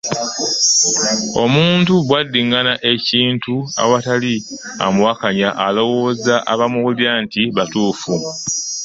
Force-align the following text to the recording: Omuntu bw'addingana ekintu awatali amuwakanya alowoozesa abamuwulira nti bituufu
Omuntu 1.43 1.93
bw'addingana 2.07 2.73
ekintu 2.93 3.53
awatali 3.83 4.33
amuwakanya 4.85 5.49
alowoozesa 5.65 6.35
abamuwulira 6.51 7.13
nti 7.23 7.41
bituufu 7.55 8.13